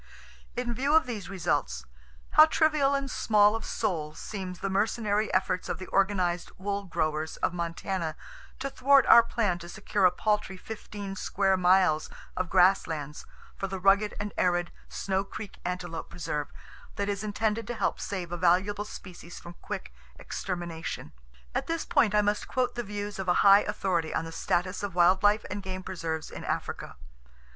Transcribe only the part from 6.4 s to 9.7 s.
wool growers of Montana to thwart our plan to